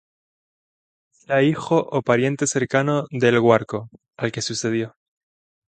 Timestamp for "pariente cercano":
2.09-2.95